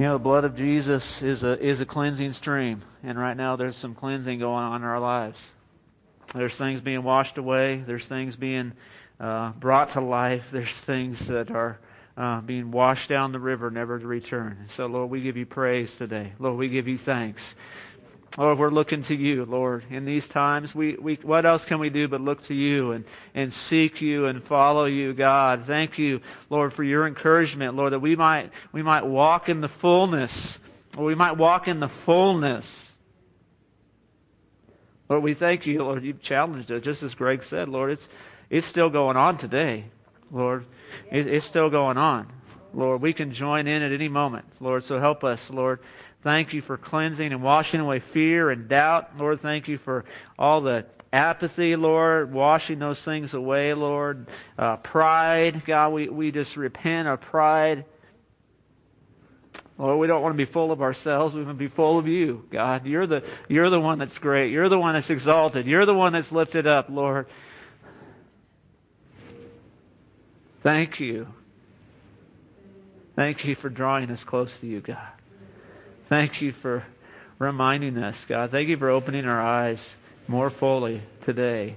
[0.00, 2.80] You know, the blood of Jesus is a, is a cleansing stream.
[3.02, 5.38] And right now there's some cleansing going on in our lives.
[6.34, 7.84] There's things being washed away.
[7.86, 8.72] There's things being
[9.20, 10.46] uh, brought to life.
[10.50, 11.78] There's things that are
[12.16, 14.56] uh, being washed down the river, never to return.
[14.60, 16.32] And so, Lord, we give you praise today.
[16.38, 17.54] Lord, we give you thanks.
[18.38, 19.84] Lord, we're looking to you, Lord.
[19.90, 23.04] In these times, we, we, what else can we do but look to you and,
[23.34, 25.64] and seek you and follow you, God?
[25.66, 29.68] Thank you, Lord, for your encouragement, Lord, that we might, we might walk in the
[29.68, 30.60] fullness,
[30.96, 32.88] or we might walk in the fullness.
[35.08, 36.04] Lord, we thank you, Lord.
[36.04, 37.90] You've challenged us, just as Greg said, Lord.
[37.90, 38.08] It's,
[38.48, 39.86] it's still going on today,
[40.30, 40.66] Lord.
[41.10, 42.32] It, it's still going on.
[42.72, 44.84] Lord, we can join in at any moment, Lord.
[44.84, 45.80] So help us, Lord.
[46.22, 49.16] Thank you for cleansing and washing away fear and doubt.
[49.16, 50.04] Lord, thank you for
[50.38, 54.28] all the apathy, Lord, washing those things away, Lord.
[54.58, 57.86] Uh, pride, God, we, we just repent of pride.
[59.78, 61.34] Lord, we don't want to be full of ourselves.
[61.34, 62.84] We want to be full of you, God.
[62.86, 64.52] You're the, you're the one that's great.
[64.52, 65.66] You're the one that's exalted.
[65.66, 67.26] You're the one that's lifted up, Lord.
[70.62, 71.28] Thank you.
[73.16, 74.98] Thank you for drawing us close to you, God.
[76.10, 76.82] Thank you for
[77.38, 78.50] reminding us, God.
[78.50, 79.94] Thank you for opening our eyes
[80.26, 81.76] more fully today.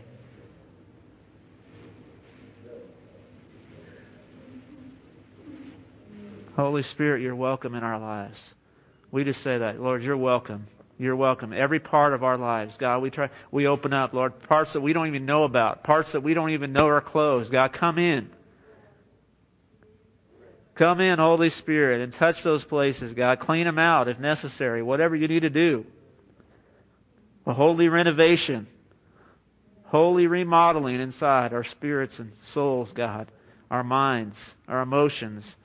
[6.56, 8.40] Holy Spirit, you're welcome in our lives.
[9.12, 9.80] We just say that.
[9.80, 10.66] Lord, you're welcome.
[10.98, 11.54] You're welcome.
[11.54, 14.94] Every part of our lives, God, we try, we open up, Lord, parts that we
[14.94, 17.52] don't even know about, parts that we don't even know are closed.
[17.52, 18.32] God, come in.
[20.76, 23.40] Come in, Holy Spirit, and touch those places, God.
[23.40, 25.86] Clean them out if necessary, whatever you need to do.
[27.46, 28.68] A holy renovation,
[29.86, 33.28] holy remodeling inside our spirits and souls, God,
[33.70, 35.56] our minds, our emotions,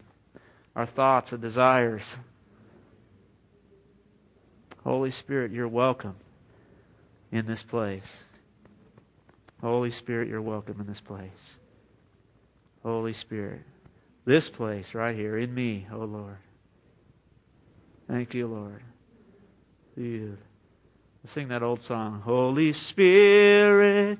[0.76, 2.02] our thoughts and desires.
[4.84, 6.16] Holy Spirit, you're welcome
[7.32, 8.06] in this place.
[9.62, 11.30] Holy Spirit, you're welcome in this place.
[12.82, 13.62] Holy Spirit
[14.28, 16.36] this place right here in me, oh Lord.
[18.06, 18.82] Thank you, Lord.
[19.96, 20.36] You.
[21.28, 22.20] Sing that old song.
[22.20, 24.18] Holy Spirit,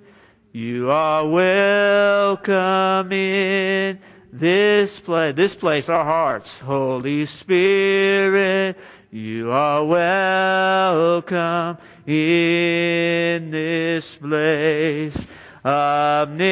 [0.52, 4.00] you are welcome in
[4.32, 5.34] this place.
[5.36, 6.58] This place, our hearts.
[6.58, 8.78] Holy Spirit,
[9.10, 11.76] you are welcome
[12.06, 15.26] in this place.
[15.64, 16.48] Omnipotent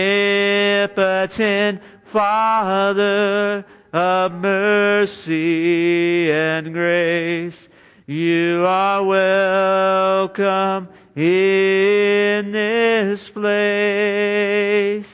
[2.07, 7.69] Father of mercy and grace,
[8.07, 15.07] you are welcome in this place.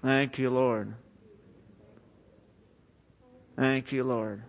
[0.00, 0.94] Thank you, Lord.
[3.56, 4.42] Thank you, Lord.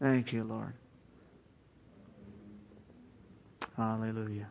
[0.00, 0.72] Thank you, Lord.
[3.76, 4.48] Hallelujah.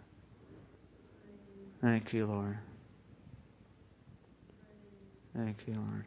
[1.81, 2.57] Thank you, Lord.
[5.35, 6.05] Thank you, Lord.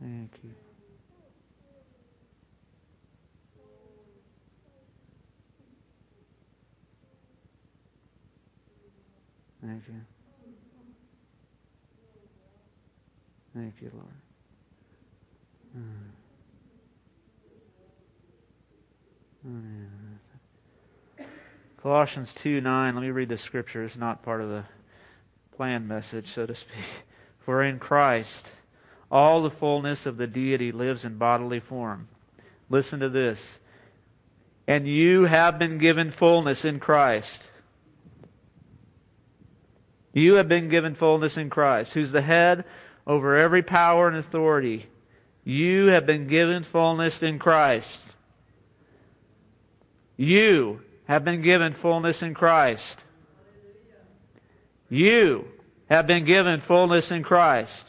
[0.00, 0.50] Thank you.
[9.62, 9.94] Thank you.
[13.54, 14.06] Thank you, Lord.
[15.76, 16.10] Mm.
[21.82, 22.94] Colossians 2 9.
[22.94, 23.84] Let me read the scripture.
[23.84, 24.64] It's not part of the
[25.56, 26.84] planned message, so to speak.
[27.40, 28.46] For in Christ
[29.10, 32.08] all the fullness of the deity lives in bodily form.
[32.68, 33.58] Listen to this.
[34.68, 37.42] And you have been given fullness in Christ.
[40.12, 42.64] You have been given fullness in Christ, who's the head
[43.06, 44.86] over every power and authority.
[45.44, 48.02] You have been given fullness in Christ.
[50.16, 53.02] You have been given fullness in Christ.
[54.88, 55.46] You
[55.90, 57.86] have been given fullness in Christ.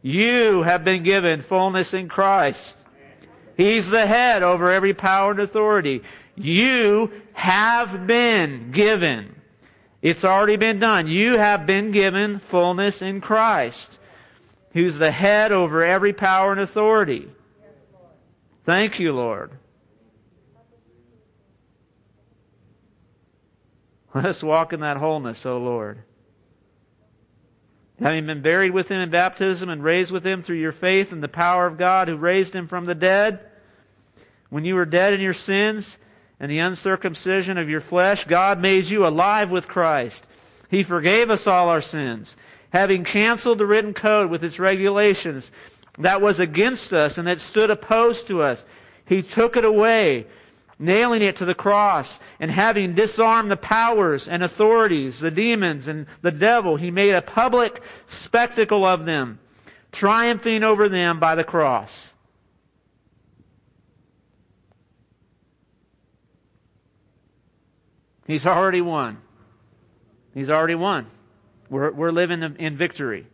[0.00, 2.76] You have been given fullness in Christ.
[3.56, 6.02] He's the head over every power and authority.
[6.36, 9.34] You have been given.
[10.02, 11.08] It's already been done.
[11.08, 13.98] You have been given fullness in Christ,
[14.72, 17.28] who's the head over every power and authority.
[18.64, 19.52] Thank you, Lord.
[24.14, 26.04] Let's walk in that wholeness, O Lord
[28.04, 31.22] having been buried with him in baptism and raised with him through your faith in
[31.22, 33.40] the power of God who raised him from the dead.
[34.50, 35.96] When you were dead in your sins
[36.38, 40.26] and the uncircumcision of your flesh, God made you alive with Christ.
[40.68, 42.36] He forgave us all our sins,
[42.74, 45.50] having canceled the written code with its regulations,
[45.98, 48.66] that was against us and that stood opposed to us.
[49.06, 50.26] He took it away,
[50.78, 56.06] nailing it to the cross, and having disarmed the powers and authorities, the demons and
[56.22, 59.38] the devil, he made a public spectacle of them,
[59.92, 62.12] triumphing over them by the cross.
[68.26, 69.18] He's already won.
[70.32, 71.06] He's already won.
[71.68, 73.26] We're, we're living in victory.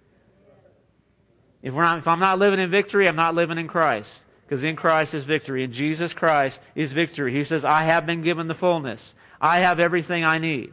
[1.62, 4.22] If, we're not, if I'm not living in victory, I'm not living in Christ.
[4.50, 5.62] Because in Christ is victory.
[5.62, 7.32] In Jesus Christ is victory.
[7.32, 9.14] He says, I have been given the fullness.
[9.40, 10.72] I have everything I need.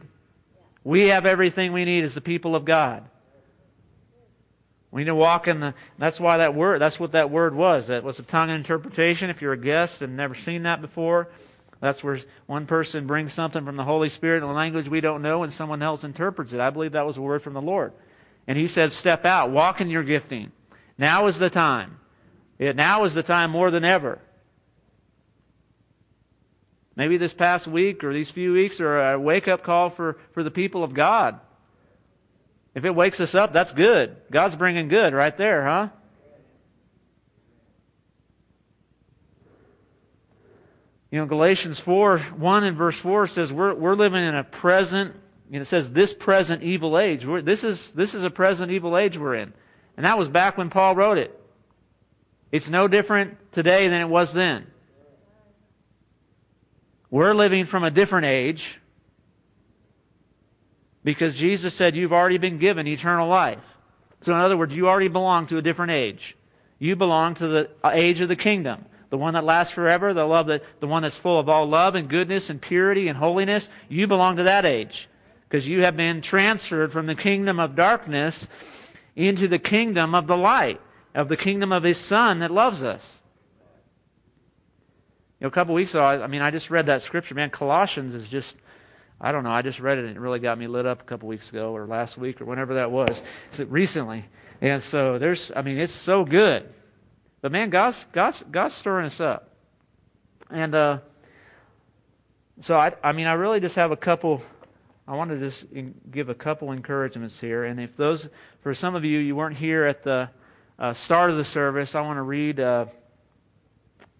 [0.82, 3.04] We have everything we need as the people of God.
[4.90, 7.86] We need to walk in the, that's why that word, that's what that word was.
[7.86, 9.30] That was a tongue interpretation.
[9.30, 11.28] If you're a guest and never seen that before,
[11.80, 15.22] that's where one person brings something from the Holy Spirit in a language we don't
[15.22, 16.58] know and someone else interprets it.
[16.58, 17.92] I believe that was a word from the Lord.
[18.48, 20.50] And he said, step out, walk in your gifting.
[20.98, 22.00] Now is the time.
[22.58, 24.20] It, now is the time more than ever.
[26.96, 30.42] Maybe this past week or these few weeks are a wake up call for, for
[30.42, 31.38] the people of God.
[32.74, 34.16] If it wakes us up, that's good.
[34.32, 35.88] God's bringing good right there, huh?
[41.10, 45.14] You know, Galatians 4, 1 and verse 4 says we're, we're living in a present,
[45.50, 47.24] and it says this present evil age.
[47.24, 49.54] We're, this, is, this is a present evil age we're in.
[49.96, 51.37] And that was back when Paul wrote it.
[52.50, 54.66] It's no different today than it was then.
[57.10, 58.78] We're living from a different age
[61.04, 63.62] because Jesus said you've already been given eternal life.
[64.22, 66.36] So in other words, you already belong to a different age.
[66.78, 70.46] You belong to the age of the kingdom the one that lasts forever, the love
[70.46, 74.06] that, the one that's full of all love and goodness and purity and holiness, you
[74.06, 75.08] belong to that age.
[75.48, 78.48] Because you have been transferred from the kingdom of darkness
[79.16, 80.80] into the kingdom of the light,
[81.14, 83.20] of the kingdom of His Son that loves us.
[85.40, 87.34] You know, a couple weeks ago, I, I mean, I just read that scripture.
[87.34, 88.56] Man, Colossians is just,
[89.20, 91.04] I don't know, I just read it and it really got me lit up a
[91.04, 93.22] couple weeks ago or last week or whenever that was.
[93.58, 94.24] recently.
[94.60, 96.68] And so there's, I mean, it's so good.
[97.40, 99.54] But man, God's, God's, God's stirring us up.
[100.50, 100.98] And uh,
[102.60, 104.42] so, I, I mean, I really just have a couple,
[105.06, 105.66] I want to just
[106.10, 107.64] give a couple encouragements here.
[107.64, 108.28] And if those,
[108.62, 110.30] for some of you, you weren't here at the
[110.78, 112.86] uh, start of the service, I want to read, uh,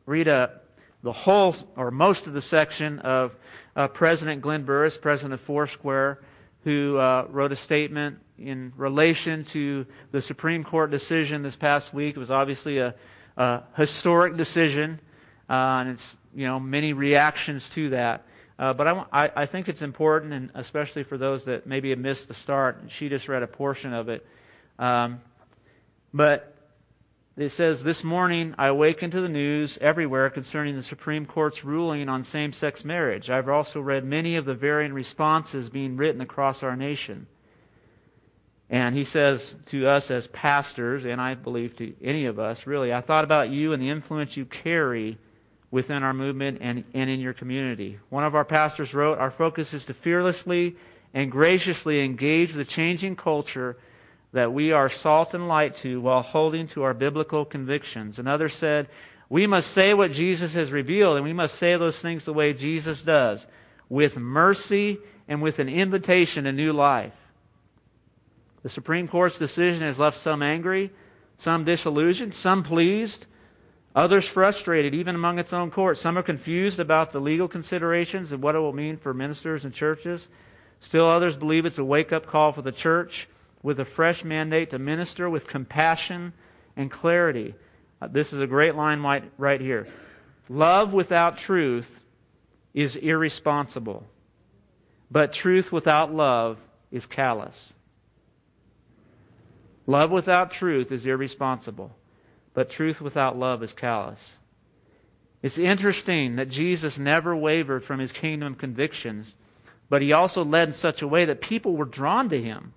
[0.06, 0.48] read uh,
[1.02, 3.36] the whole or most of the section of
[3.76, 6.20] uh, President Glenn Burris, president of Foursquare,
[6.64, 12.16] who uh, wrote a statement in relation to the Supreme Court decision this past week.
[12.16, 12.94] It was obviously a,
[13.36, 15.00] a historic decision,
[15.48, 18.26] and it's you know many reactions to that.
[18.58, 22.00] Uh, but I, I, I, think it's important, and especially for those that maybe have
[22.00, 22.82] missed the start.
[22.88, 24.26] She just read a portion of it.
[24.80, 25.20] Um,
[26.12, 26.57] but
[27.38, 32.08] it says, This morning I awakened to the news everywhere concerning the Supreme Court's ruling
[32.08, 33.30] on same sex marriage.
[33.30, 37.28] I've also read many of the varying responses being written across our nation.
[38.68, 42.92] And he says to us as pastors, and I believe to any of us, really,
[42.92, 45.16] I thought about you and the influence you carry
[45.70, 47.98] within our movement and, and in your community.
[48.10, 50.76] One of our pastors wrote, Our focus is to fearlessly
[51.14, 53.76] and graciously engage the changing culture
[54.32, 58.18] that we are salt and light to while holding to our biblical convictions.
[58.18, 58.88] Another said,
[59.28, 62.52] We must say what Jesus has revealed, and we must say those things the way
[62.52, 63.46] Jesus does,
[63.88, 67.14] with mercy and with an invitation to new life.
[68.62, 70.90] The Supreme Court's decision has left some angry,
[71.38, 73.24] some disillusioned, some pleased,
[73.94, 75.96] others frustrated, even among its own court.
[75.96, 79.72] Some are confused about the legal considerations and what it will mean for ministers and
[79.72, 80.28] churches.
[80.80, 83.28] Still others believe it's a wake up call for the church
[83.62, 86.32] with a fresh mandate to minister with compassion
[86.76, 87.54] and clarity.
[88.00, 89.88] Uh, this is a great line right, right here.
[90.48, 92.00] Love without truth
[92.72, 94.06] is irresponsible,
[95.10, 96.58] but truth without love
[96.90, 97.72] is callous.
[99.86, 101.90] Love without truth is irresponsible,
[102.54, 104.20] but truth without love is callous.
[105.42, 109.34] It's interesting that Jesus never wavered from his kingdom convictions,
[109.88, 112.74] but he also led in such a way that people were drawn to him,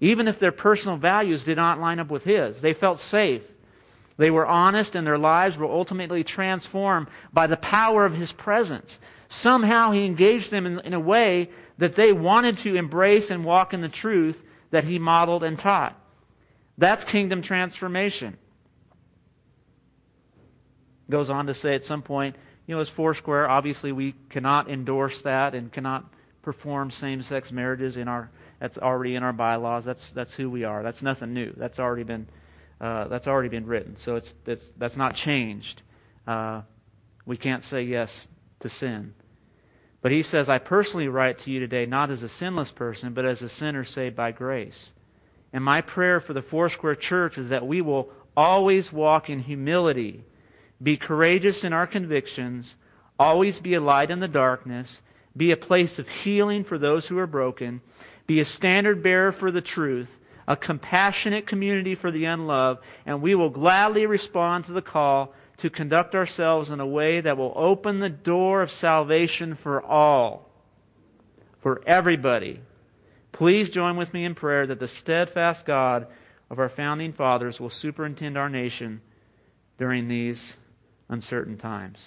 [0.00, 2.60] even if their personal values did not line up with his.
[2.60, 3.42] They felt safe.
[4.18, 8.98] They were honest, and their lives were ultimately transformed by the power of his presence.
[9.28, 13.74] Somehow he engaged them in, in a way that they wanted to embrace and walk
[13.74, 15.98] in the truth that he modeled and taught.
[16.78, 18.36] That's kingdom transformation.
[21.08, 22.36] Goes on to say at some point,
[22.66, 26.04] you know, as Foursquare, obviously we cannot endorse that and cannot
[26.42, 29.84] perform same sex marriages in our that's already in our bylaws.
[29.84, 30.82] That's that's who we are.
[30.82, 31.52] That's nothing new.
[31.56, 32.26] That's already been
[32.80, 33.96] uh, that's already been written.
[33.96, 35.82] So it's, it's that's not changed.
[36.26, 36.62] Uh,
[37.24, 38.28] we can't say yes
[38.60, 39.14] to sin.
[40.02, 43.24] But he says, I personally write to you today not as a sinless person, but
[43.24, 44.90] as a sinner saved by grace.
[45.52, 50.22] And my prayer for the Foursquare Church is that we will always walk in humility,
[50.82, 52.76] be courageous in our convictions,
[53.18, 55.00] always be a light in the darkness,
[55.36, 57.80] be a place of healing for those who are broken,
[58.26, 60.08] be a standard bearer for the truth,
[60.48, 65.70] a compassionate community for the unloved, and we will gladly respond to the call to
[65.70, 70.50] conduct ourselves in a way that will open the door of salvation for all,
[71.60, 72.60] for everybody.
[73.32, 76.06] Please join with me in prayer that the steadfast God
[76.50, 79.00] of our founding fathers will superintend our nation
[79.78, 80.56] during these
[81.08, 81.98] uncertain times.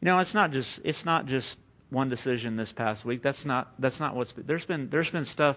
[0.00, 1.58] You know, it's not just it's not just
[1.90, 3.22] one decision this past week.
[3.22, 5.56] That's not that's not what's there's been there's been stuff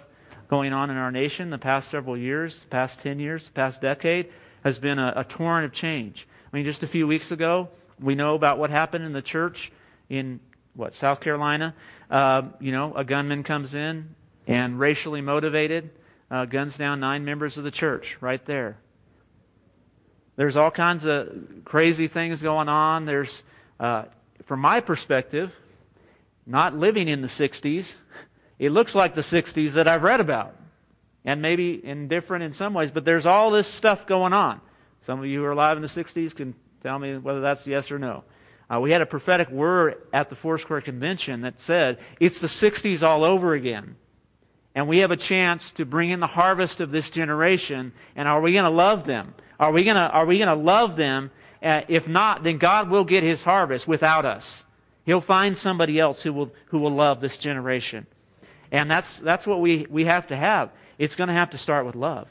[0.50, 4.32] going on in our nation the past several years, past ten years, the past decade
[4.64, 6.28] has been a, a torrent of change.
[6.52, 7.70] I mean, just a few weeks ago,
[8.00, 9.72] we know about what happened in the church
[10.10, 10.40] in
[10.74, 11.74] what South Carolina.
[12.10, 14.16] Uh, you know, a gunman comes in
[14.46, 15.90] and racially motivated
[16.32, 18.78] uh, guns down nine members of the church right there.
[20.36, 21.30] There's all kinds of
[21.66, 23.06] crazy things going on.
[23.06, 23.42] There's,
[23.80, 24.04] uh,
[24.46, 25.52] from my perspective,
[26.48, 27.94] not living in the 60s,
[28.58, 30.56] it looks like the 60s that I've read about.
[31.26, 34.62] And maybe indifferent in some ways, but there's all this stuff going on.
[35.06, 37.92] Some of you who are alive in the 60s can tell me whether that's yes
[37.92, 38.24] or no.
[38.74, 43.04] Uh, we had a prophetic word at the Foursquare Convention that said, it's the 60s
[43.04, 43.98] all over again.
[44.74, 47.94] And we have a chance to bring in the harvest of this generation.
[48.16, 49.34] And are we going to love them?
[49.60, 51.32] Are we going to, are we going to love them?
[51.64, 54.64] Uh, if not, then God will get his harvest without us.
[55.08, 58.06] He'll find somebody else who will, who will love this generation.
[58.74, 60.70] And that's, that's what we, we have to have.
[60.98, 62.28] It's going to have to start with love.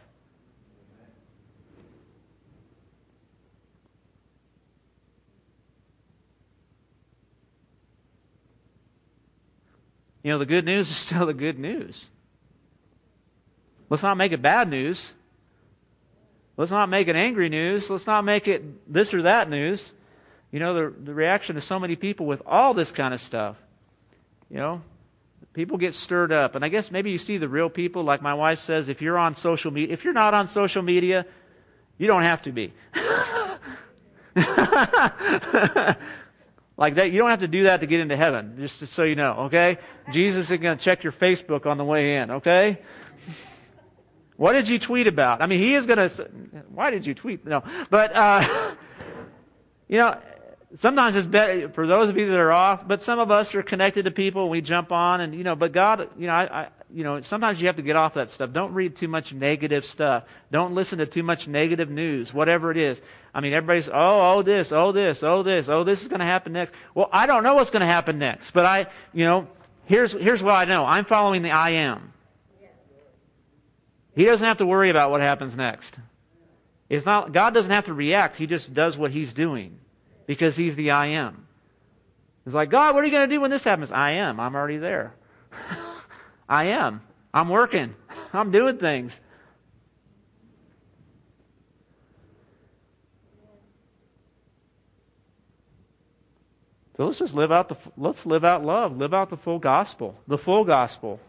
[10.22, 12.10] You know, the good news is still the good news.
[13.88, 15.14] Let's not make it bad news.
[16.58, 17.88] Let's not make it angry news.
[17.88, 19.94] Let's not make it this or that news.
[20.52, 23.56] You know, the, the reaction of so many people with all this kind of stuff.
[24.50, 24.82] You know,
[25.52, 26.54] people get stirred up.
[26.54, 29.18] And I guess maybe you see the real people, like my wife says, if you're
[29.18, 31.26] on social media, if you're not on social media,
[31.98, 32.72] you don't have to be.
[36.76, 39.14] like that, you don't have to do that to get into heaven, just so you
[39.14, 39.78] know, okay?
[40.12, 42.78] Jesus is going to check your Facebook on the way in, okay?
[44.36, 45.40] What did you tweet about?
[45.40, 46.28] I mean, he is going to.
[46.68, 47.46] Why did you tweet?
[47.46, 48.74] No, but uh,
[49.88, 50.20] you know,
[50.80, 52.86] sometimes it's better for those of you that are off.
[52.86, 54.48] But some of us are connected to people.
[54.48, 55.54] We jump on, and you know.
[55.56, 58.30] But God, you know, I, I, you know, sometimes you have to get off that
[58.30, 58.52] stuff.
[58.52, 60.24] Don't read too much negative stuff.
[60.50, 63.00] Don't listen to too much negative news, whatever it is.
[63.34, 66.26] I mean, everybody's oh, oh this, oh this, oh this, oh this is going to
[66.26, 66.74] happen next.
[66.94, 69.48] Well, I don't know what's going to happen next, but I, you know,
[69.84, 70.84] here's here's what I know.
[70.84, 72.12] I'm following the I am.
[74.14, 75.98] He doesn't have to worry about what happens next.
[76.88, 78.36] It's not, God doesn't have to react.
[78.36, 79.78] He just does what He's doing
[80.26, 81.46] because He's the I am.
[82.44, 83.90] It's like, God, what are you going to do when this happens?
[83.90, 84.38] I am.
[84.38, 85.14] I'm already there.
[86.48, 87.02] I am.
[87.34, 87.94] I'm working.
[88.32, 89.18] I'm doing things.
[96.96, 100.18] So let's just live out the let's live out love, live out the full gospel,
[100.26, 101.20] the full gospel.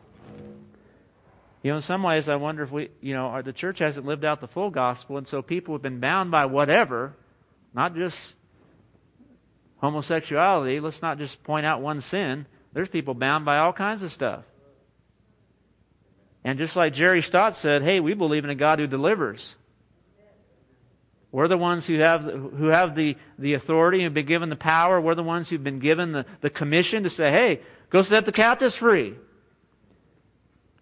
[1.61, 4.23] You know, in some ways, I wonder if we, you know, the church hasn't lived
[4.23, 7.13] out the full gospel, and so people have been bound by whatever,
[7.73, 8.17] not just
[9.77, 10.79] homosexuality.
[10.79, 12.45] Let's not just point out one sin.
[12.73, 14.43] There's people bound by all kinds of stuff.
[16.43, 19.55] And just like Jerry Stott said, hey, we believe in a God who delivers.
[21.31, 24.99] We're the ones who have, who have the, the authority and been given the power.
[25.01, 28.31] We're the ones who've been given the, the commission to say, hey, go set the
[28.31, 29.15] captives free.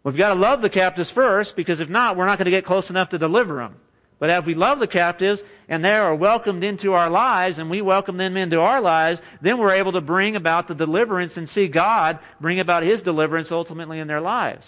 [0.04, 2.64] We've got to love the captives first, because if not, we're not going to get
[2.64, 3.78] close enough to deliver them.
[4.18, 7.82] But if we love the captives and they are welcomed into our lives and we
[7.82, 11.68] welcome them into our lives, then we're able to bring about the deliverance and see
[11.68, 14.66] God bring about His deliverance ultimately in their lives.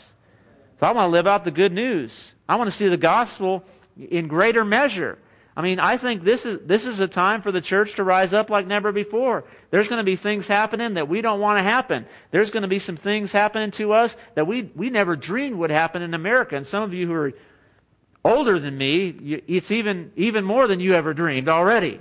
[0.80, 2.34] So I want to live out the good news.
[2.48, 3.64] I want to see the gospel
[3.98, 5.18] in greater measure.
[5.56, 8.32] I mean, I think this is, this is a time for the church to rise
[8.32, 9.44] up like never before.
[9.72, 12.06] There's going to be things happening that we don't want to happen.
[12.30, 15.72] There's going to be some things happening to us that we, we never dreamed would
[15.72, 16.56] happen in America.
[16.56, 17.34] And some of you who are
[18.28, 22.00] older than me, it's even, even more than you ever dreamed already.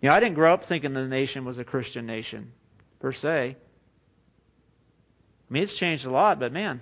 [0.00, 2.52] You know, I didn't grow up thinking the nation was a Christian nation,
[2.98, 3.56] per se.
[5.48, 6.80] I mean, it's changed a lot, but man,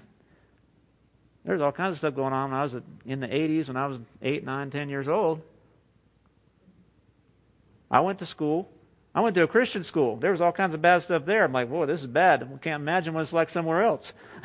[1.45, 3.87] There's all kinds of stuff going on when I was in the 80s, when I
[3.87, 5.41] was 8, 9, 10 years old.
[7.91, 8.69] I went to school.
[9.15, 10.17] I went to a Christian school.
[10.17, 11.45] There was all kinds of bad stuff there.
[11.45, 12.43] I'm like, whoa, this is bad.
[12.43, 14.13] I can't imagine what it's like somewhere else.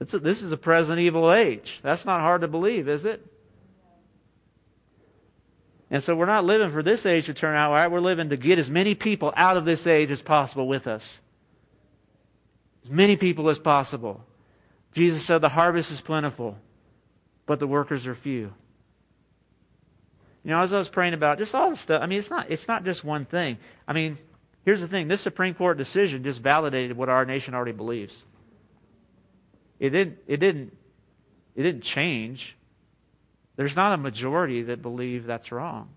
[0.00, 1.80] a, this is a present evil age.
[1.82, 3.24] That's not hard to believe, is it?
[5.90, 7.90] And so we're not living for this age to turn out right.
[7.90, 11.20] We're living to get as many people out of this age as possible with us.
[12.84, 14.22] As many people as possible.
[14.92, 16.58] Jesus said the harvest is plentiful,
[17.46, 18.52] but the workers are few.
[20.44, 22.50] You know, as I was praying about just all the stuff, I mean, it's not,
[22.50, 23.56] it's not just one thing.
[23.88, 24.18] I mean,
[24.64, 28.22] here's the thing this Supreme Court decision just validated what our nation already believes.
[29.80, 30.76] It didn't, it didn't,
[31.56, 32.56] it didn't change.
[33.56, 35.88] There's not a majority that believe that's wrong.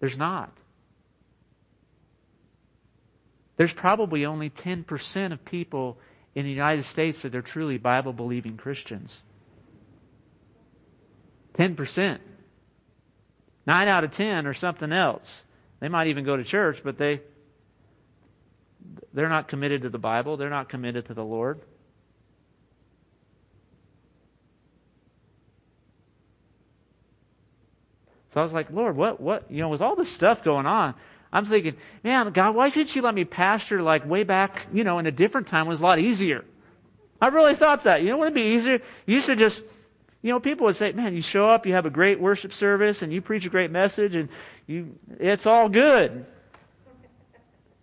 [0.00, 0.52] There's not.
[3.56, 5.98] There's probably only 10% of people
[6.34, 9.20] in the United States that are truly Bible believing Christians.
[11.58, 12.18] 10%.
[13.66, 15.42] 9 out of 10 are something else.
[15.80, 17.20] They might even go to church, but they
[19.12, 21.60] they're not committed to the Bible, they're not committed to the Lord.
[28.32, 30.94] So I was like, Lord, what what you know, with all this stuff going on,
[31.32, 34.98] I'm thinking, man, God, why couldn't you let me pastor like way back, you know,
[34.98, 36.44] in a different time it was a lot easier?
[37.20, 38.02] I really thought that.
[38.02, 38.80] You know, wouldn't it be easier?
[39.06, 39.62] You to just
[40.22, 43.02] you know, people would say, man, you show up, you have a great worship service,
[43.02, 44.28] and you preach a great message, and
[44.66, 46.26] you, it's all good.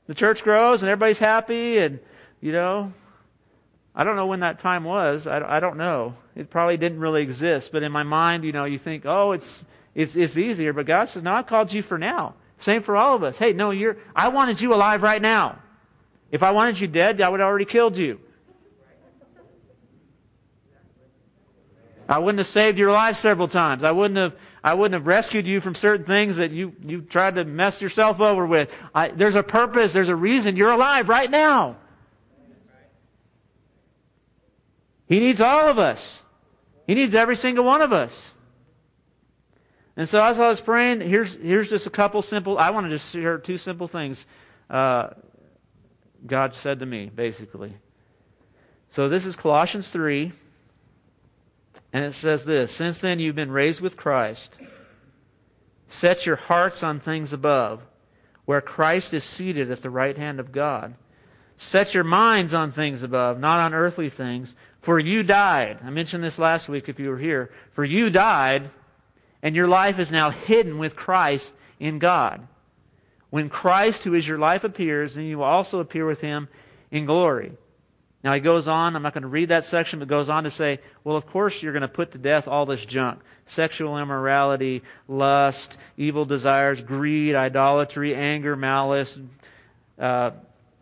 [0.05, 1.99] The church grows, and everybody's happy, and,
[2.39, 2.93] you know,
[3.95, 5.25] I don't know when that time was.
[5.25, 6.13] I, I don't know.
[6.35, 7.71] It probably didn't really exist.
[7.71, 9.63] But in my mind, you know, you think, oh, it's,
[9.95, 10.71] it's, it's easier.
[10.71, 12.35] But God says, no, I called you for now.
[12.59, 13.37] Same for all of us.
[13.37, 15.57] Hey, no, you're, I wanted you alive right now.
[16.31, 18.19] If I wanted you dead, I would have already killed you.
[22.09, 23.83] I wouldn't have saved your life several times.
[23.83, 27.35] I wouldn't have, I wouldn't have rescued you from certain things that you, you tried
[27.35, 28.69] to mess yourself over with.
[28.95, 30.55] I, there's a purpose, there's a reason.
[30.55, 31.77] You're alive right now.
[35.07, 36.21] He needs all of us.
[36.85, 38.31] He needs every single one of us.
[39.95, 42.89] And so as I was praying, here's, here's just a couple simple, I want to
[42.89, 44.25] just share two simple things
[44.69, 45.09] uh,
[46.25, 47.73] God said to me, basically.
[48.91, 50.31] So this is Colossians 3.
[51.93, 54.57] And it says this Since then you've been raised with Christ.
[55.87, 57.81] Set your hearts on things above,
[58.45, 60.95] where Christ is seated at the right hand of God.
[61.57, 64.53] Set your minds on things above, not on earthly things.
[64.81, 65.79] For you died.
[65.83, 67.51] I mentioned this last week if you were here.
[67.73, 68.69] For you died,
[69.41, 72.47] and your life is now hidden with Christ in God.
[73.29, 76.47] When Christ, who is your life, appears, then you will also appear with him
[76.91, 77.51] in glory.
[78.27, 80.51] Now he goes on, I'm not going to read that section, but goes on to
[80.51, 83.21] say, well, of course you're going to put to death all this junk.
[83.45, 89.17] Sexual immorality, lust, evil desires, greed, idolatry, anger, malice,
[89.97, 90.31] uh,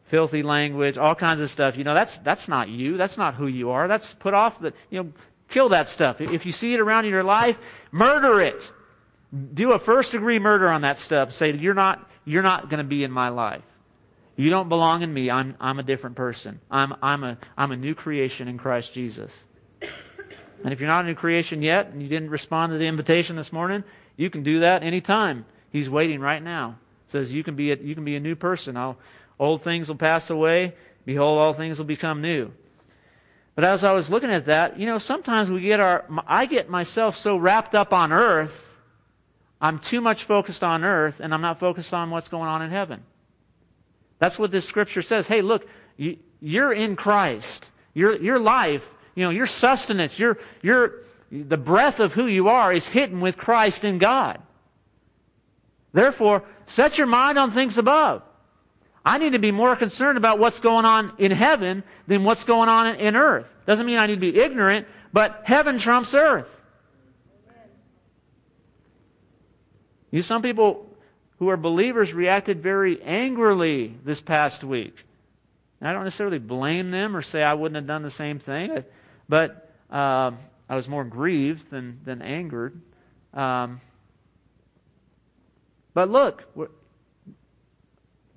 [0.07, 1.77] filthy language, all kinds of stuff.
[1.77, 2.97] You know, that's, that's not you.
[2.97, 3.87] That's not who you are.
[3.87, 5.13] That's put off the, you know,
[5.47, 6.21] kill that stuff.
[6.21, 7.59] If you see it around in your life,
[7.91, 8.71] murder it.
[9.53, 11.31] Do a first degree murder on that stuff.
[11.31, 13.61] Say, you're not, you're not going to be in my life.
[14.35, 15.31] You don't belong in me.
[15.31, 16.59] I'm, I'm a different person.
[16.69, 19.31] I'm, I'm, a, I'm a new creation in Christ Jesus.
[20.63, 23.35] And if you're not a new creation yet and you didn't respond to the invitation
[23.35, 23.83] this morning,
[24.17, 25.45] you can do that anytime.
[25.71, 26.77] He's waiting right now.
[27.07, 28.75] Says you can be a, you can be a new person.
[28.75, 28.97] I'll,
[29.39, 30.73] old things will pass away.
[31.05, 32.51] Behold, all things will become new.
[33.53, 36.69] But as I was looking at that, you know, sometimes we get our, I get
[36.69, 38.65] myself so wrapped up on earth,
[39.61, 42.71] I'm too much focused on earth, and I'm not focused on what's going on in
[42.71, 43.03] heaven.
[44.25, 45.27] That's what this scripture says.
[45.27, 46.17] Hey, look, you,
[46.59, 47.69] are in Christ.
[47.93, 48.83] Your, your life,
[49.13, 53.37] you know, your sustenance, your, your, the breath of who you are is hidden with
[53.37, 54.41] Christ in God.
[55.93, 58.23] Therefore, set your mind on things above.
[59.05, 62.67] I need to be more concerned about what's going on in heaven than what's going
[62.67, 63.47] on in earth.
[63.67, 66.49] Doesn't mean I need to be ignorant, but heaven trumps earth.
[70.09, 70.94] You some people
[71.45, 74.95] who are believers reacted very angrily this past week.
[75.79, 78.83] And I don't necessarily blame them or say I wouldn't have done the same thing,
[79.29, 80.31] but uh,
[80.67, 82.81] I was more grieved than, than angered.
[83.31, 83.79] Um,
[85.93, 86.45] but look,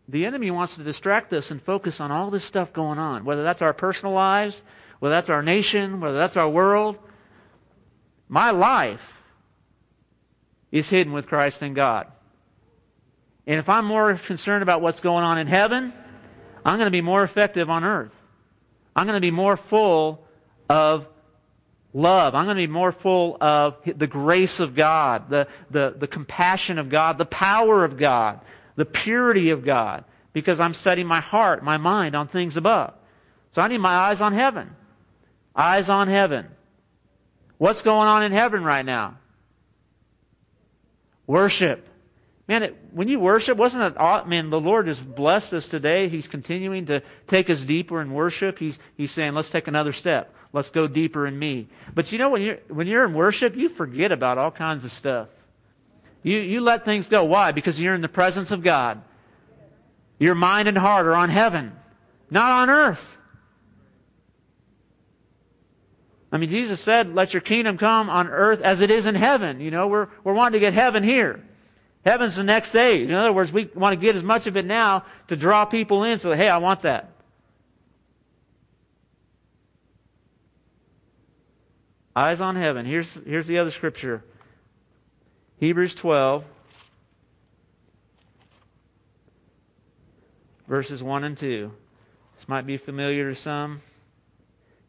[0.06, 3.42] the enemy wants to distract us and focus on all this stuff going on, whether
[3.42, 4.62] that's our personal lives,
[4.98, 6.98] whether that's our nation, whether that's our world.
[8.28, 9.14] My life
[10.70, 12.08] is hidden with Christ in God.
[13.48, 15.94] And if I'm more concerned about what's going on in heaven,
[16.66, 18.12] I'm going to be more effective on earth.
[18.94, 20.22] I'm going to be more full
[20.68, 21.08] of
[21.94, 22.34] love.
[22.34, 26.78] I'm going to be more full of the grace of God, the, the, the compassion
[26.78, 28.40] of God, the power of God,
[28.76, 32.92] the purity of God, because I'm setting my heart, my mind on things above.
[33.52, 34.76] So I need my eyes on heaven.
[35.56, 36.48] Eyes on heaven.
[37.56, 39.16] What's going on in heaven right now?
[41.26, 41.88] Worship.
[42.48, 46.08] Man, it, when you worship, wasn't it, man, the Lord has blessed us today.
[46.08, 48.58] He's continuing to take us deeper in worship.
[48.58, 50.34] He's, he's saying, let's take another step.
[50.54, 51.68] Let's go deeper in me.
[51.94, 54.92] But you know, when you're, when you're in worship, you forget about all kinds of
[54.92, 55.28] stuff.
[56.22, 57.24] You, you let things go.
[57.24, 57.52] Why?
[57.52, 59.02] Because you're in the presence of God.
[60.18, 61.72] Your mind and heart are on heaven,
[62.30, 63.18] not on earth.
[66.32, 69.60] I mean, Jesus said, let your kingdom come on earth as it is in heaven.
[69.60, 71.44] You know, we're, we're wanting to get heaven here.
[72.04, 73.08] Heaven's the next stage.
[73.08, 76.04] In other words, we want to get as much of it now to draw people
[76.04, 77.12] in so, hey, I want that.
[82.14, 82.84] Eyes on heaven.
[82.84, 84.24] Here's, here's the other scripture
[85.58, 86.44] Hebrews 12,
[90.66, 91.72] verses 1 and 2.
[92.36, 93.80] This might be familiar to some.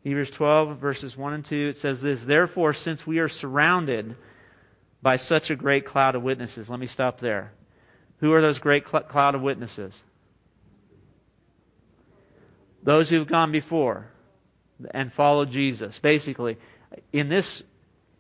[0.03, 4.15] Hebrews 12, verses 1 and 2, it says this Therefore, since we are surrounded
[5.01, 7.51] by such a great cloud of witnesses, let me stop there.
[8.19, 10.01] Who are those great cl- cloud of witnesses?
[12.83, 14.07] Those who've gone before
[14.91, 15.99] and followed Jesus.
[15.99, 16.57] Basically,
[17.12, 17.63] in this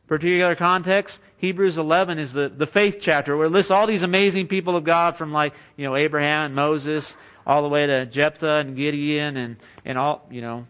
[0.07, 4.47] particular context, Hebrews 11 is the, the faith chapter where it lists all these amazing
[4.47, 7.15] people of God from like, you know, Abraham and Moses
[7.45, 10.67] all the way to Jephthah and Gideon and, and all, you know,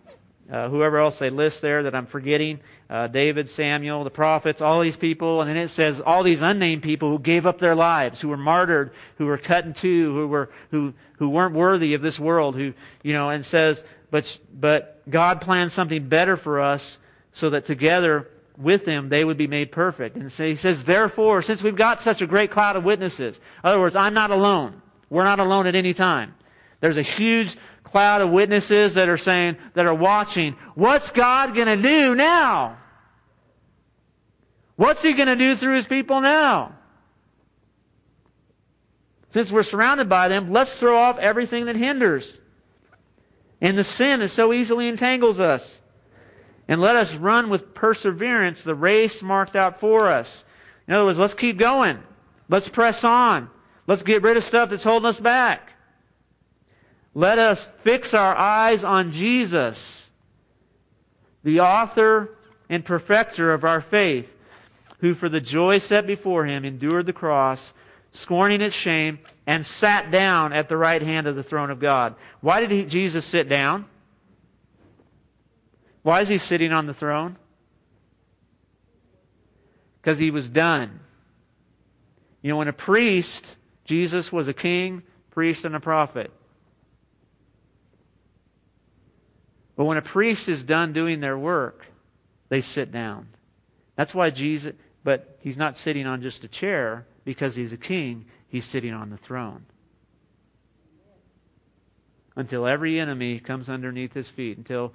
[0.51, 4.81] uh, whoever else they list there that I'm forgetting, uh, David, Samuel, the prophets, all
[4.81, 8.19] these people, and then it says all these unnamed people who gave up their lives,
[8.19, 12.01] who were martyred, who were cut in two, who were who who weren't worthy of
[12.01, 12.73] this world, who
[13.03, 16.97] you know, and says, but but God planned something better for us
[17.31, 20.15] so that together with them they would be made perfect.
[20.15, 23.69] And so he says, therefore, since we've got such a great cloud of witnesses, in
[23.69, 24.81] other words, I'm not alone.
[25.11, 26.33] We're not alone at any time.
[26.81, 27.55] There's a huge
[27.91, 32.77] cloud of witnesses that are saying, that are watching, what's God going to do now?
[34.75, 36.75] What's he going to do through his people now?
[39.31, 42.39] Since we're surrounded by them, let's throw off everything that hinders
[43.61, 45.81] and the sin that so easily entangles us.
[46.67, 50.45] And let us run with perseverance the race marked out for us.
[50.87, 51.99] In other words, let's keep going.
[52.47, 53.49] Let's press on.
[53.87, 55.73] Let's get rid of stuff that's holding us back.
[57.13, 60.09] Let us fix our eyes on Jesus,
[61.43, 62.37] the author
[62.69, 64.29] and perfecter of our faith,
[64.99, 67.73] who for the joy set before him endured the cross,
[68.11, 72.15] scorning its shame, and sat down at the right hand of the throne of God.
[72.41, 73.85] Why did he, Jesus sit down?
[76.03, 77.37] Why is he sitting on the throne?
[80.01, 80.99] Because he was done.
[82.41, 86.31] You know, when a priest, Jesus was a king, priest, and a prophet.
[89.79, 91.85] But when a priest is done doing their work,
[92.49, 93.29] they sit down.
[93.95, 98.25] That's why Jesus, but he's not sitting on just a chair because he's a king,
[98.49, 99.65] he's sitting on the throne.
[102.35, 104.91] Until every enemy comes underneath his feet, until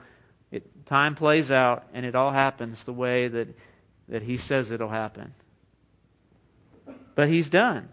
[0.53, 3.49] it, time plays out and it all happens the way that,
[4.11, 5.33] that he says it'll happen.
[7.15, 7.89] But he's done.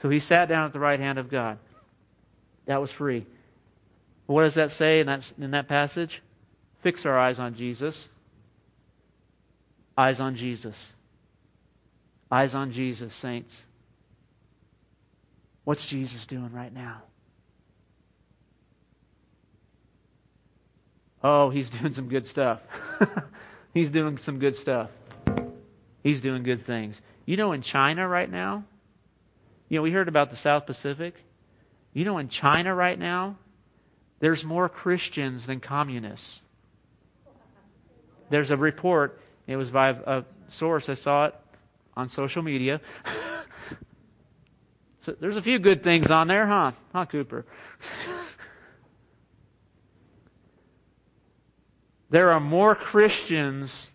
[0.00, 1.58] So he sat down at the right hand of God.
[2.64, 3.26] That was free.
[4.32, 6.22] What does that say in that, in that passage?
[6.82, 8.08] Fix our eyes on Jesus.
[9.96, 10.92] Eyes on Jesus.
[12.30, 13.54] Eyes on Jesus, saints.
[15.64, 17.02] What's Jesus doing right now?
[21.22, 22.60] Oh, he's doing some good stuff.
[23.74, 24.90] he's doing some good stuff.
[26.02, 27.00] He's doing good things.
[27.26, 28.64] You know, in China right now,
[29.68, 31.14] you know, we heard about the South Pacific.
[31.92, 33.36] You know, in China right now,
[34.22, 36.42] there's more Christians than communists.
[38.30, 41.34] There's a report, it was by a source, I saw it
[41.96, 42.80] on social media.
[45.00, 46.70] so there's a few good things on there, huh?
[46.92, 47.44] Huh, Cooper?
[52.10, 53.90] There are more Christians,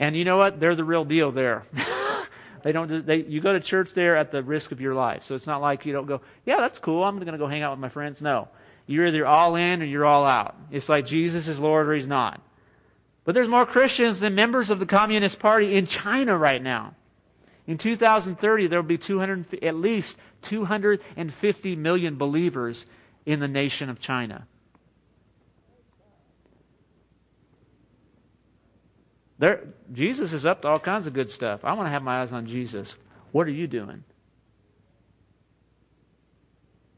[0.00, 0.60] and you know what?
[0.60, 1.64] They're the real deal there.
[2.62, 3.04] they don't.
[3.04, 5.24] They, you go to church there at the risk of your life.
[5.24, 6.22] So it's not like you don't go.
[6.46, 7.04] Yeah, that's cool.
[7.04, 8.22] I'm going to go hang out with my friends.
[8.22, 8.48] No,
[8.86, 10.56] you're either all in or you're all out.
[10.70, 12.40] It's like Jesus is Lord or He's not.
[13.24, 16.94] But there's more Christians than members of the Communist Party in China right now.
[17.66, 22.84] In 2030, there will be 200, at least 250 million believers
[23.24, 24.46] in the nation of China.
[29.38, 31.64] There, Jesus is up to all kinds of good stuff.
[31.64, 32.94] I want to have my eyes on Jesus.
[33.32, 34.04] What are you doing?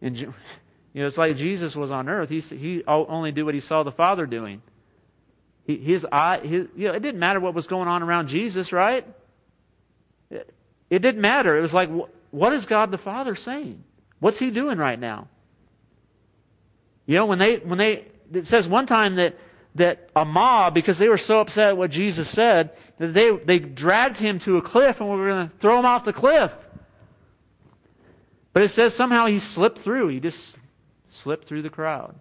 [0.02, 0.34] And
[0.96, 2.30] you know, it's like Jesus was on earth.
[2.30, 4.62] He he only did what he saw the Father doing.
[5.66, 8.72] He, his eye, his, you know, it didn't matter what was going on around Jesus,
[8.72, 9.06] right?
[10.30, 10.54] It,
[10.88, 11.58] it didn't matter.
[11.58, 11.90] It was like,
[12.30, 13.84] what is God the Father saying?
[14.20, 15.28] What's He doing right now?
[17.04, 19.36] You know, when they when they it says one time that
[19.74, 23.58] that a mob, because they were so upset at what Jesus said, that they they
[23.58, 26.54] dragged him to a cliff and we were going to throw him off the cliff.
[28.54, 30.08] But it says somehow he slipped through.
[30.08, 30.56] He just
[31.16, 32.14] slipped through the crowd.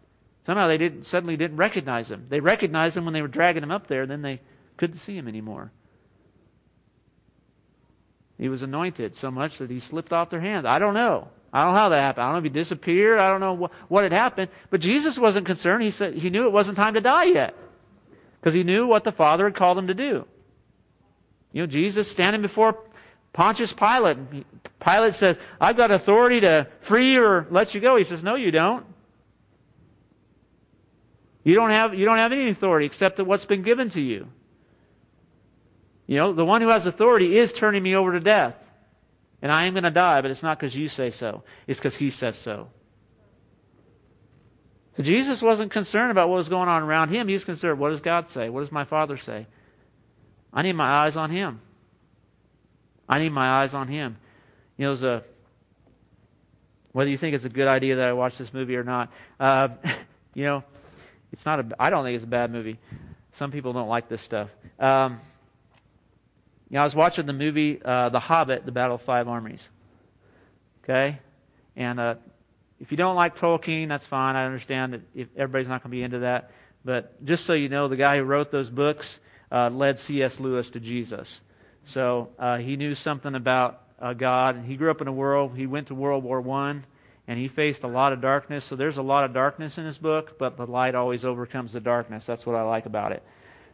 [0.46, 2.28] Somehow they didn't suddenly didn't recognize him.
[2.30, 4.42] They recognized him when they were dragging him up there, then they
[4.78, 5.72] couldn't see him anymore.
[8.38, 10.66] He was anointed so much that he slipped off their hands.
[10.66, 11.30] I don't know.
[11.54, 12.24] I don't know how that happened.
[12.24, 13.20] I don't know if he disappeared.
[13.20, 14.52] I don't know what, what had happened.
[14.70, 15.84] But Jesus wasn't concerned.
[15.84, 17.56] He said he knew it wasn't time to die yet.
[18.40, 20.26] Because he knew what the Father had called him to do.
[21.54, 22.78] You know, Jesus standing before
[23.36, 24.18] Pontius Pilate.
[24.80, 27.98] Pilate says, I've got authority to free or let you go.
[27.98, 28.86] He says, No, you don't.
[31.44, 34.30] You don't have, you don't have any authority except that what's been given to you.
[36.08, 38.56] You know, the one who has authority is turning me over to death.
[39.42, 41.44] And I am going to die, but it's not because you say so.
[41.68, 42.70] It's because he says so.
[44.96, 47.28] So Jesus wasn't concerned about what was going on around him.
[47.28, 48.50] He was concerned, what does God say?
[48.50, 49.46] What does my Father say?
[50.54, 51.60] I need my eyes on him.
[53.08, 54.18] I need my eyes on him.
[54.78, 55.24] You know, there's a,
[56.92, 59.70] whether you think it's a good idea that I watch this movie or not, uh,
[60.34, 60.64] you know,
[61.32, 62.80] it's not a, I don't think it's a bad movie.
[63.34, 64.50] Some people don't like this stuff.
[64.80, 65.20] Um,
[66.70, 69.68] you know, I was watching the movie uh, The Hobbit, The Battle of Five Armies.
[70.84, 71.20] Okay?
[71.76, 72.16] And uh,
[72.80, 74.36] if you don't like Tolkien, that's fine.
[74.36, 76.52] I understand that if everybody's not going to be into that.
[76.84, 79.20] But just so you know, the guy who wrote those books
[79.52, 80.40] uh, led C.S.
[80.40, 81.42] Lewis to Jesus.
[81.86, 84.56] So uh, he knew something about uh, God.
[84.56, 86.86] And he grew up in a world, he went to World War One,
[87.28, 88.66] and he faced a lot of darkness.
[88.66, 91.80] So there's a lot of darkness in his book, but the light always overcomes the
[91.80, 92.26] darkness.
[92.26, 93.24] That's what I like about it.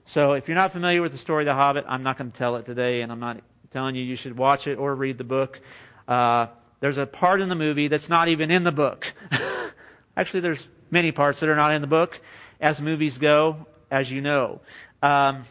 [0.06, 2.38] So if you're not familiar with the story of the Hobbit, I'm not going to
[2.38, 5.24] tell it today, and I'm not telling you you should watch it or read the
[5.24, 5.60] book.
[6.08, 6.48] Uh,
[6.80, 9.14] there's a part in the movie that's not even in the book.
[10.18, 12.20] Actually, there's many parts that are not in the book,
[12.60, 14.60] as movies go, as you know.
[15.02, 15.44] Um,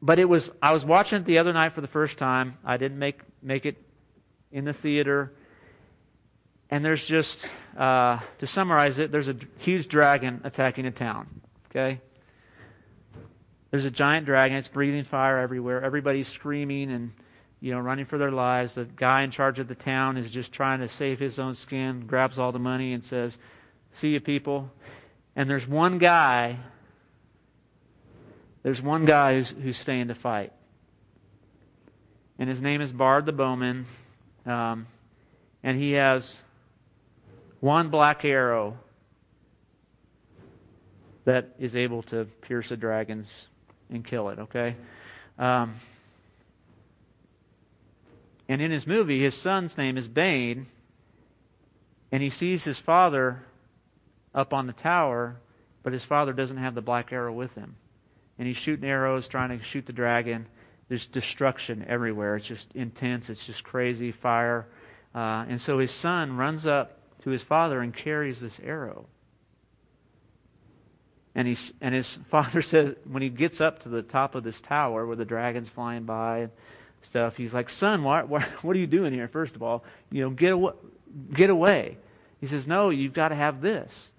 [0.00, 2.56] but it was I was watching it the other night for the first time.
[2.64, 3.76] I didn't make make it
[4.52, 5.32] in the theater,
[6.70, 11.40] and there's just uh, to summarize it, there's a huge dragon attacking a town.
[11.70, 12.00] Okay,
[13.70, 14.56] there's a giant dragon.
[14.56, 15.82] It's breathing fire everywhere.
[15.82, 17.12] Everybody's screaming and
[17.60, 18.74] you know running for their lives.
[18.74, 22.06] The guy in charge of the town is just trying to save his own skin.
[22.06, 23.38] Grabs all the money and says,
[23.92, 24.70] "See you, people."
[25.34, 26.58] And there's one guy.
[28.66, 30.52] There's one guy who's, who's staying to fight,
[32.36, 33.86] and his name is Bard the Bowman,
[34.44, 34.88] um,
[35.62, 36.36] and he has
[37.60, 38.76] one black arrow
[41.26, 43.46] that is able to pierce a dragon's
[43.88, 44.74] and kill it, okay?
[45.38, 45.74] Um,
[48.48, 50.66] and in his movie, his son's name is Bain,
[52.10, 53.44] and he sees his father
[54.34, 55.36] up on the tower,
[55.84, 57.76] but his father doesn't have the black arrow with him.
[58.38, 60.46] And he's shooting arrows, trying to shoot the dragon.
[60.88, 62.36] There's destruction everywhere.
[62.36, 63.30] It's just intense.
[63.30, 64.66] It's just crazy fire.
[65.14, 69.06] Uh, and so his son runs up to his father and carries this arrow.
[71.34, 74.60] And, he's, and his father says, when he gets up to the top of this
[74.60, 76.50] tower where the dragon's flying by and
[77.02, 79.84] stuff, he's like, Son, what, what, what are you doing here, first of all?
[80.10, 80.72] You know, get away.
[81.32, 81.96] Get away.
[82.40, 84.10] He says, No, you've got to have this.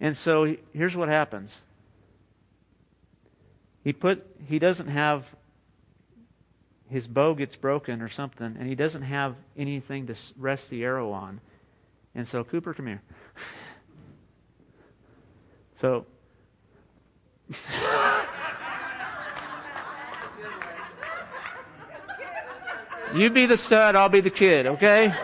[0.00, 1.60] And so here's what happens.
[3.84, 5.24] He put he doesn't have
[6.90, 11.12] his bow gets broken or something, and he doesn't have anything to rest the arrow
[11.12, 11.40] on.
[12.14, 13.02] And so, Cooper, come here.
[15.80, 16.04] So,
[23.14, 25.14] you be the stud, I'll be the kid, okay?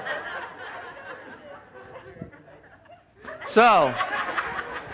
[3.49, 3.93] So,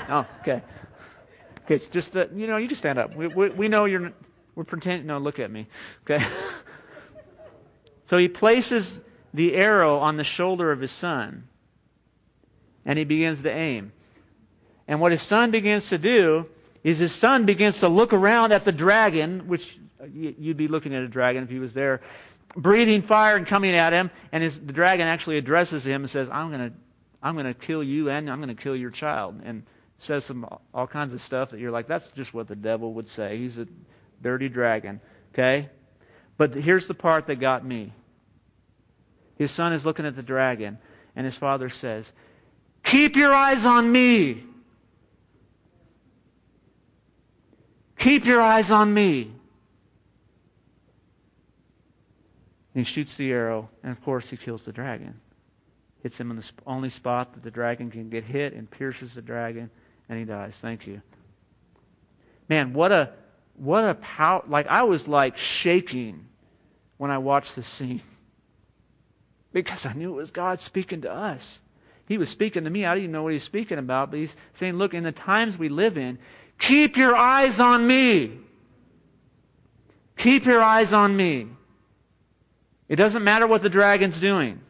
[0.09, 0.63] oh, okay.
[1.65, 3.15] Okay, just, uh, you know, you can stand up.
[3.15, 4.13] We, we, we know you're,
[4.55, 5.69] we're pretending, no, look at me,
[6.05, 6.25] okay?
[8.07, 8.99] so he places
[9.33, 11.45] the arrow on the shoulder of his son,
[12.85, 13.93] and he begins to aim.
[14.89, 16.47] And what his son begins to do
[16.83, 19.79] is his son begins to look around at the dragon, which
[20.13, 22.01] you'd be looking at a dragon if he was there,
[22.57, 24.11] breathing fire and coming at him.
[24.33, 26.77] And his, the dragon actually addresses him and says, I'm going to
[27.23, 29.41] I'm going to kill you and I'm going to kill your child.
[29.45, 29.63] And
[30.03, 33.09] says some all kinds of stuff that you're like, that's just what the devil would
[33.09, 33.39] say.
[33.39, 33.67] He's a
[34.21, 35.01] dirty dragon.
[35.33, 35.69] Okay?
[36.37, 37.93] But here's the part that got me.
[39.37, 40.79] His son is looking at the dragon,
[41.17, 42.11] and his father says,
[42.83, 44.43] Keep your eyes on me.
[47.97, 49.33] Keep your eyes on me.
[52.75, 55.21] And he shoots the arrow, and of course, he kills the dragon.
[56.03, 59.23] Hits him in the only spot that the dragon can get hit and pierces the
[59.23, 59.71] dragon,
[60.13, 60.55] and he dies.
[60.61, 61.01] Thank you.
[62.47, 63.13] Man, what a
[63.55, 66.27] what a power like I was like shaking
[66.99, 68.03] when I watched this scene.
[69.55, 71.61] Because I knew it was God speaking to us.
[72.09, 72.87] He was speaking to me.
[72.87, 75.59] I didn't even know what he's speaking about, but he's saying, Look, in the times
[75.59, 76.19] we live in,
[76.59, 78.39] keep your eyes on me.
[80.17, 81.49] Keep your eyes on me.
[82.89, 84.61] It doesn't matter what the dragon's doing.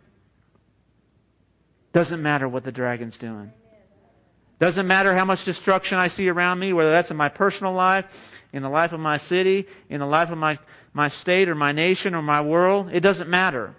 [1.92, 3.52] Doesn't matter what the dragon's doing.
[4.62, 8.04] Doesn't matter how much destruction I see around me, whether that's in my personal life,
[8.52, 10.56] in the life of my city, in the life of my,
[10.92, 12.88] my state or my nation or my world.
[12.92, 13.74] It doesn't matter.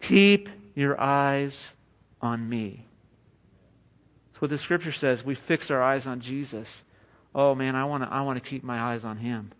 [0.00, 1.72] Keep your eyes
[2.22, 2.86] on me.
[4.32, 5.22] That's what the scripture says.
[5.22, 6.82] We fix our eyes on Jesus.
[7.34, 9.52] Oh man, I want to I want to keep my eyes on him.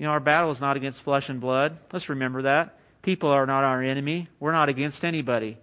[0.00, 1.78] You know, our battle is not against flesh and blood.
[1.92, 2.80] Let's remember that.
[3.02, 4.28] People are not our enemy.
[4.40, 5.56] We're not against anybody.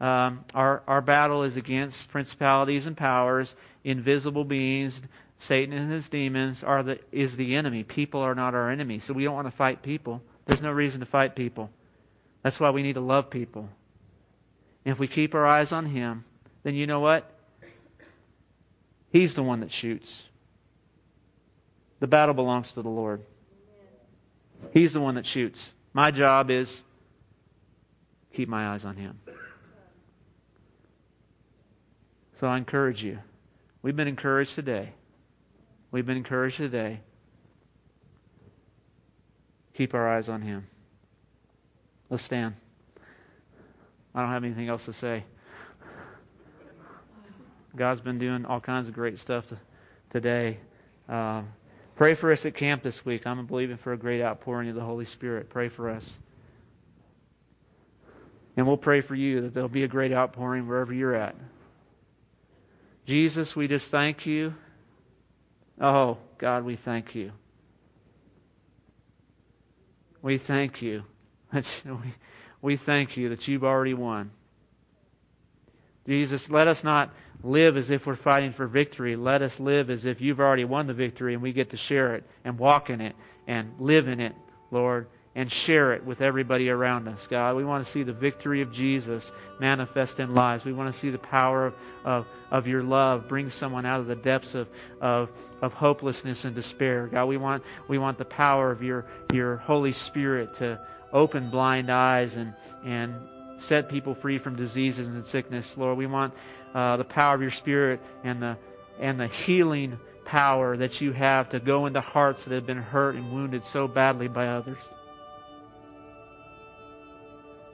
[0.00, 5.00] Um, our, our battle is against principalities and powers, invisible beings.
[5.40, 7.84] Satan and his demons are the, is the enemy.
[7.84, 9.00] People are not our enemy.
[9.00, 10.22] So we don't want to fight people.
[10.46, 11.70] There's no reason to fight people.
[12.42, 13.68] That's why we need to love people.
[14.84, 16.24] And if we keep our eyes on him,
[16.62, 17.30] then you know what?
[19.10, 20.22] He's the one that shoots.
[22.00, 23.22] The battle belongs to the Lord.
[24.72, 25.72] He's the one that shoots.
[25.92, 26.82] My job is
[28.32, 29.18] keep my eyes on him.
[32.40, 33.18] So I encourage you.
[33.82, 34.92] We've been encouraged today.
[35.90, 37.00] We've been encouraged today.
[39.74, 40.66] Keep our eyes on him.
[42.10, 42.54] Let's stand.
[44.14, 45.24] I don't have anything else to say.
[47.76, 49.44] God's been doing all kinds of great stuff
[50.10, 50.58] today.
[51.08, 51.42] Uh,
[51.98, 53.26] Pray for us at camp this week.
[53.26, 55.50] I'm believing for a great outpouring of the Holy Spirit.
[55.50, 56.08] Pray for us.
[58.56, 61.34] And we'll pray for you that there'll be a great outpouring wherever you're at.
[63.08, 64.52] Jesus, we just thank you.
[65.80, 67.32] Oh, God, we thank you.
[70.20, 71.04] We thank you.
[72.60, 74.32] We thank you that you've already won.
[76.08, 79.14] Jesus, let us not live as if we're fighting for victory.
[79.14, 82.16] Let us live as if you've already won the victory and we get to share
[82.16, 83.14] it and walk in it
[83.46, 84.34] and live in it,
[84.72, 85.06] Lord,
[85.38, 87.54] and share it with everybody around us, God.
[87.54, 90.64] We want to see the victory of Jesus manifest in lives.
[90.64, 91.74] We want to see the power of,
[92.04, 94.66] of, of your love bring someone out of the depths of,
[95.00, 95.30] of,
[95.62, 97.06] of hopelessness and despair.
[97.06, 100.80] God, we want, we want the power of your, your Holy Spirit to
[101.12, 102.52] open blind eyes and,
[102.84, 103.14] and
[103.58, 105.96] set people free from diseases and sickness, Lord.
[105.96, 106.34] We want
[106.74, 108.58] uh, the power of your Spirit and the
[108.98, 113.14] and the healing power that you have to go into hearts that have been hurt
[113.14, 114.78] and wounded so badly by others.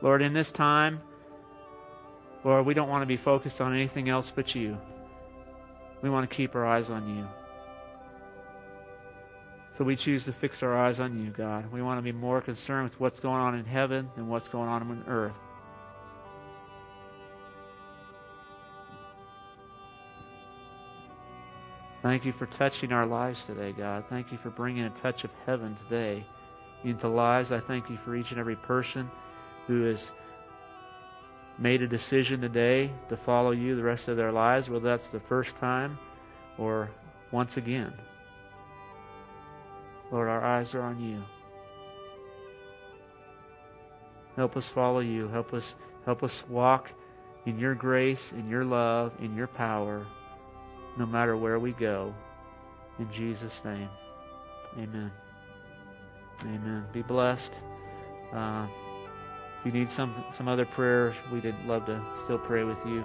[0.05, 1.01] Lord, in this time,
[2.45, 4.77] Lord, we don't want to be focused on anything else but you.
[6.03, 7.27] We want to keep our eyes on you.
[9.79, 11.73] So we choose to fix our eyes on you, God.
[11.73, 14.69] We want to be more concerned with what's going on in heaven than what's going
[14.69, 15.33] on on earth.
[22.03, 24.05] Thank you for touching our lives today, God.
[24.11, 26.27] Thank you for bringing a touch of heaven today
[26.85, 27.53] into lives.
[27.53, 29.11] I thank you for each and every person
[29.67, 30.11] who has
[31.59, 35.21] made a decision today to follow you the rest of their lives, whether that's the
[35.21, 35.99] first time
[36.59, 36.91] or
[37.31, 37.93] once again.
[40.11, 41.23] Lord, our eyes are on you.
[44.37, 45.29] Help us follow you.
[45.29, 46.91] Help us help us walk
[47.47, 50.07] in your grace, in your love, in your power
[50.97, 52.15] no matter where we go.
[52.99, 53.89] In Jesus' name,
[54.79, 55.11] amen.
[56.43, 56.85] Amen.
[56.93, 57.53] Be blessed.
[58.33, 58.67] Uh,
[59.65, 63.03] if you need some some other prayers, we'd love to still pray with you.